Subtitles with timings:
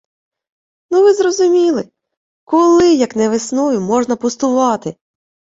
[0.91, 1.89] Ну ви зрозуміли:
[2.43, 4.95] коли, як не весною, можна пустувати?